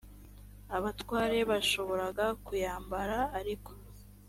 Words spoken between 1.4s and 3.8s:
bashoboraga kuyambara ariko